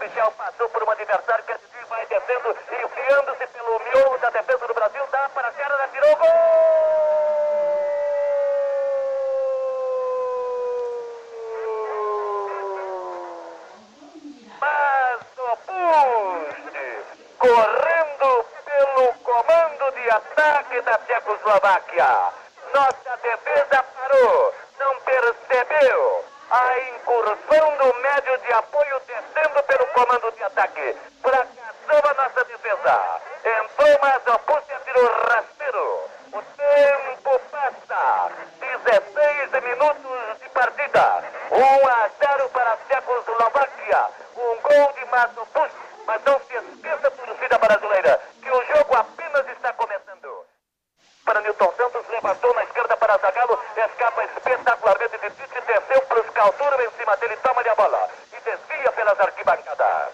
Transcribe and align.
Michel 0.00 0.30
passou 0.32 0.68
por 0.68 0.82
um 0.82 0.90
adversário 0.90 1.44
que 1.44 1.52
a 1.52 1.58
vai 1.88 2.04
descendo, 2.06 2.56
enfiando-se 2.84 3.46
pelo 3.46 3.78
miolo 3.78 4.18
da 4.18 4.30
defesa 4.30 4.66
do 4.66 4.74
Brasil, 4.74 5.02
dá 5.10 5.28
para 5.30 5.48
a 5.48 5.52
cara, 5.52 5.88
tirou 5.88 6.16
gol! 6.16 6.28
correndo 17.38 18.44
pelo 18.64 19.14
comando 19.22 19.92
de 19.92 20.10
ataque 20.10 20.80
da 20.82 20.98
Tchecoslováquia. 20.98 22.32
Nossa 22.74 23.16
defesa 23.22 23.82
parou, 23.82 24.54
não 24.78 25.00
percebeu 25.00 26.27
a 26.50 26.78
incursão 26.80 27.76
do 27.76 27.94
médio 28.00 28.38
de 28.38 28.52
apoio 28.52 29.00
descendo 29.06 29.62
pelo 29.64 29.86
comando 29.88 30.32
de 30.32 30.42
ataque. 30.44 30.96
Fracassou 31.22 32.10
a 32.10 32.14
nossa 32.14 32.44
defesa. 32.44 33.20
Entrou 33.44 33.98
mais 34.00 34.26
oposto 34.26 34.72
e 34.72 34.84
tirou 34.84 35.06
rasteiro. 35.28 36.10
O 36.32 36.42
tempo 36.42 37.40
passa. 37.50 38.32
16 38.60 39.62
minutos 39.62 40.40
de 40.40 40.48
partida. 40.50 41.24
1 41.50 41.88
a 41.88 42.10
0 42.18 42.48
para 42.50 42.72
a 42.72 42.76
Tchecoslováquia. 42.76 44.06
Um 44.36 44.60
gol 44.62 44.92
de 44.94 45.04
Mato 45.06 45.46
Push. 45.46 45.72
Mas 46.06 46.24
não 46.24 46.40
se 46.40 46.54
esqueça, 46.54 47.10
torcida 47.10 47.58
brasileira, 47.58 48.20
que 48.40 48.50
o 48.50 48.64
jogo 48.64 48.96
apenas 48.96 49.46
está 49.48 49.74
começando. 49.74 50.46
Para 51.28 51.42
Newton 51.42 51.70
Santos, 51.76 52.08
levantou 52.08 52.54
na 52.54 52.64
esquerda 52.64 52.96
para 52.96 53.18
Zagallo, 53.18 53.62
escapa 53.76 54.24
espetacularmente 54.24 55.18
de 55.18 55.30
Tite, 55.30 55.60
desceu 55.60 56.00
para 56.00 56.20
os 56.22 56.30
Calturo 56.30 56.82
em 56.82 56.90
cima 56.92 57.14
dele, 57.18 57.36
toma-lhe 57.42 57.68
a 57.68 57.74
bola 57.74 58.08
e 58.32 58.40
desvia 58.40 58.90
pelas 58.92 59.20
arquibancadas. 59.20 60.08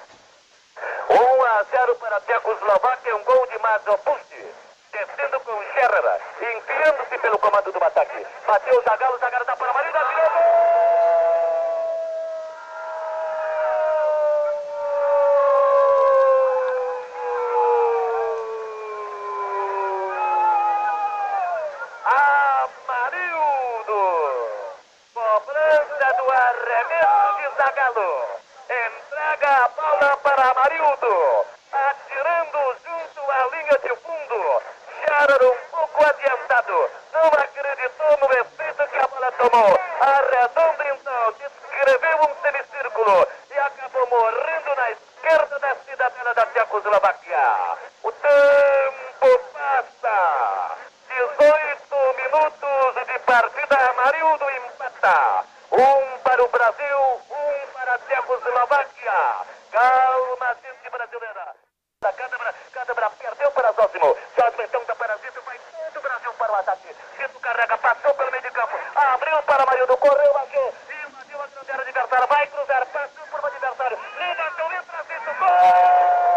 1 1.08 1.42
a 1.64 1.76
0 1.76 1.94
para 1.96 2.16
a 2.16 2.20
Tchecoslováquia, 2.20 3.16
um 3.16 3.24
gol 3.24 3.46
de 3.46 3.58
Mazopusti. 3.58 4.54
Descendo 4.92 5.40
com 5.40 5.62
Scherrer, 5.72 6.20
enfiando-se 6.40 7.18
pelo 7.18 7.38
comando 7.38 7.72
do 7.72 7.84
ataque. 7.84 8.26
Bateu 8.46 8.78
o 8.78 8.82
Zagallo, 8.82 9.18
Zagallo 9.18 9.44
dá 9.44 9.56
para 9.56 9.70
a 9.70 9.74
Marina, 9.74 9.98
tirou 9.98 10.30
gol! 10.30 10.64
Zagallo. 27.56 28.26
Entrega 28.68 29.64
a 29.64 29.68
bola 29.68 30.16
para 30.18 30.50
Amarildo. 30.50 31.53
Não 37.12 37.26
acreditou 37.26 38.18
no 38.18 38.32
efeito 38.32 38.88
que 38.88 38.98
a 38.98 39.06
bola 39.06 39.32
tomou. 39.32 39.80
Arredonda 40.00 40.84
então. 40.88 41.32
Descreveu 41.32 42.18
um 42.22 42.42
semicírculo. 42.42 43.28
E 43.50 43.58
acabou 43.58 44.06
morrendo 44.08 44.74
na 44.76 44.90
esquerda 44.90 45.58
da 45.58 45.74
cidadela 45.76 46.34
da 46.34 46.46
Tchecoslováquia. 46.46 47.78
O 48.02 48.12
tempo 48.12 49.38
passa. 49.52 50.76
18 51.08 52.14
minutos 52.16 53.06
de 53.06 53.18
partida. 53.20 53.76
Amarildo 53.90 54.50
empata. 54.50 55.44
Um 55.70 56.18
para 56.18 56.42
o 56.44 56.48
Brasil, 56.48 56.98
um 57.30 57.72
para 57.72 57.94
a 57.94 57.98
Tchecoslováquia. 57.98 59.36
Calma, 59.72 60.56
gente 60.62 60.90
brasileira. 60.90 61.54
A 62.04 62.12
Câmara, 62.12 62.54
Câmara 62.70 63.10
perdeu 63.18 63.50
para 63.52 63.72
Zósimo. 63.72 64.16
Zósimo 64.38 64.62
então 64.62 64.84
da 64.84 64.94
Parasito, 64.94 65.40
vai 65.40 65.58
todo 65.58 65.98
o 65.98 66.02
Brasil 66.02 66.32
para 66.34 66.52
o 66.52 66.56
ataque. 66.56 66.96
Cito 67.16 67.40
carrega, 67.40 67.78
passou 67.78 68.12
pelo 68.14 68.30
meio 68.30 68.42
de 68.42 68.50
campo. 68.50 68.78
Abriu 68.94 69.42
para 69.44 69.64
Marildo, 69.64 69.96
correu, 69.96 70.36
achou. 70.36 70.74
Invadiu 71.08 71.42
a 71.42 71.46
grande 71.46 71.70
área 71.72 71.82
adversária, 71.82 72.26
vai 72.26 72.46
cruzar, 72.46 72.86
passou 72.86 73.26
por 73.30 73.40
o 73.40 73.46
adversário. 73.46 73.98
Levantou, 74.18 74.72
entra, 74.72 75.02
Zito, 75.02 75.34
gol! 75.38 76.34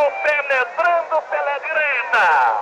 Penetrando 0.00 1.22
pela 1.22 1.58
direita. 1.58 2.56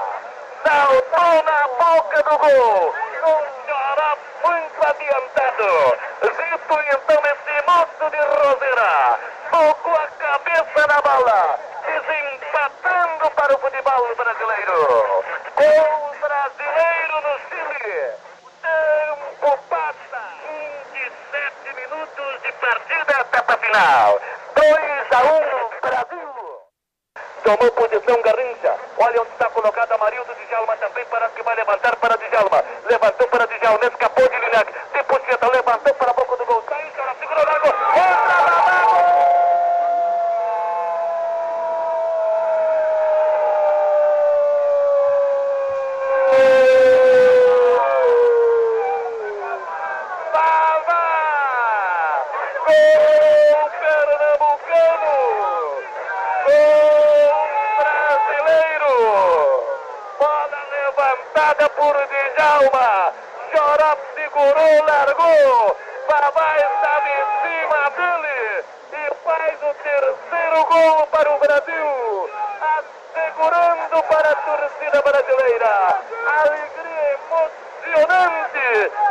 Saltou 0.64 1.42
na 1.44 1.68
boca 1.78 2.22
do 2.24 2.38
gol. 2.38 2.94
Um 3.22 3.66
xarope 3.66 4.22
muito 4.44 4.84
adiantado. 4.84 5.98
Zito 6.22 6.78
então 6.90 7.22
esse 7.30 7.54
moço 7.66 8.10
de 8.10 8.18
Roseira. 8.18 9.20
Tocou 9.50 9.94
a 9.94 10.06
cabeça 10.18 10.86
na 10.88 11.00
bola. 11.02 11.58
Desempatando 11.86 13.30
para 13.30 13.54
o 13.54 13.58
futebol 13.60 14.14
brasileiro. 14.16 15.24
Gol 15.54 16.14
brasileiro 16.20 17.20
no 17.22 17.38
Chile. 17.48 18.12
Tempo 18.60 19.58
passa. 19.68 20.22
27 20.92 21.74
minutos 21.76 22.42
de 22.42 22.52
partida 22.52 23.20
etapa 23.20 23.56
final. 23.56 24.20
2 24.56 25.12
a 25.12 25.22
1 25.22 25.40
Brasil. 25.40 25.69
Tomou 27.50 27.72
posição 27.72 28.22
Garrincha. 28.22 28.76
Olha 28.96 29.22
onde 29.22 29.32
está 29.32 29.50
colocado 29.50 29.90
Amarildo 29.90 30.32
Djalma 30.46 30.76
também. 30.76 31.04
Parece 31.06 31.34
que 31.34 31.42
vai 31.42 31.56
levantar 31.56 31.96
para 31.96 32.16
Djalma. 32.16 32.64
Levantou 32.88 33.26
para 33.26 33.44
Djalma. 33.46 33.86
Escapou 33.86 34.28
de 34.28 34.36
Linac. 34.36 34.72
De 34.72 35.02
Puxeta. 35.02 35.50
Levantou 35.50 35.94
por 61.80 61.96
Djalma. 62.08 63.12
Chorop 63.50 64.00
segurou, 64.14 64.84
largou. 64.84 65.76
Babá 66.08 66.56
estava 66.56 67.08
em 67.08 67.24
cima 67.42 67.80
dele 67.96 68.64
e 68.92 69.14
faz 69.24 69.58
o 69.62 69.72
terceiro 69.82 70.64
gol 70.64 71.06
para 71.06 71.30
o 71.30 71.38
Brasil. 71.38 72.30
Assegurando 72.60 74.02
para 74.04 74.30
a 74.30 74.34
torcida 74.36 75.02
brasileira. 75.02 76.00
Alegria 76.42 77.18
emocionante 77.94 78.68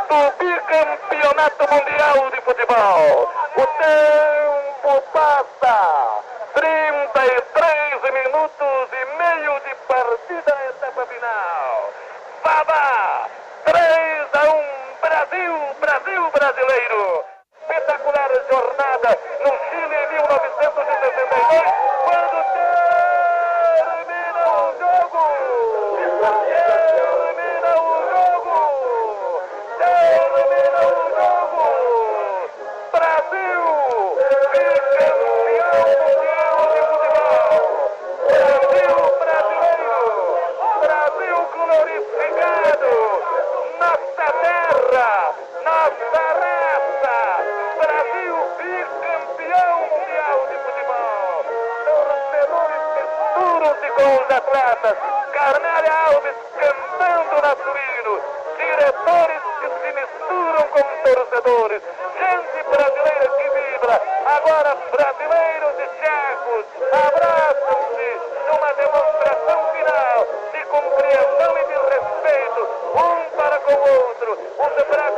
do 0.08 0.20
bicampeonato 0.38 1.74
mundial 1.74 2.30
de 2.30 2.40
futebol. 2.42 3.32
O 3.56 3.66
tempo 3.66 5.02
passa. 5.12 6.29
33 6.54 8.12
minutos 8.12 8.88
e 8.92 9.04
meio 9.18 9.60
de 9.60 9.74
partida, 9.86 10.56
etapa 10.68 11.06
final. 11.06 11.90
Babá, 12.42 13.28
3 13.64 14.28
a 14.32 14.50
1, 14.50 14.64
Brasil, 15.00 15.54
Brasil 15.80 16.30
brasileiro. 16.30 17.24
Espetacular 17.62 18.30
jornada 18.50 19.18
no 19.44 19.59
Glorificado, 41.70 42.94
nossa 43.78 44.26
terra, 44.42 45.34
nossa 45.62 46.22
raça, 46.42 47.16
Brasil 47.78 48.34
bicampeão 48.58 49.78
mundial 49.86 50.38
de 50.50 50.56
futebol. 50.66 51.44
Torcedores 51.86 52.82
misturam-se 52.98 53.88
com 53.92 54.08
os 54.16 54.30
atletas, 54.34 54.96
Carnélia 55.32 55.94
Alves 56.08 56.36
cantando 56.58 57.34
na 57.40 57.54
Surino, 57.54 58.14
diretores 58.56 59.42
que 59.60 59.68
se 59.78 59.90
misturam 59.94 60.64
com 60.72 60.82
torcedores, 61.04 61.82
gente 62.18 62.62
brasileira 62.68 63.28
que 63.36 63.50
Agora, 64.26 64.76
brasileiros 64.90 65.74
e 65.78 65.86
tchecos 66.00 66.66
abraçam-se 66.92 68.08
numa 68.48 68.72
demonstração 68.74 69.72
final. 69.72 70.40
de 70.49 70.49
compreensão 70.70 71.58
e 71.58 71.64
de 71.64 71.74
respeito, 71.90 72.60
um 72.94 73.36
para 73.36 73.58
com 73.58 73.74
o 73.74 73.82
outro. 74.06 74.38
Os 74.58 74.72
brasileiros 74.86 75.09